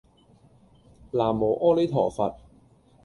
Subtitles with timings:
[1.11, 2.35] 喃嘸阿彌陀佛